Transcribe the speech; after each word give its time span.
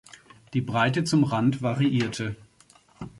Die 0.55 0.61
Breite 0.61 1.03
zum 1.03 1.23
Rand 1.25 1.61
variierte. 1.61 2.35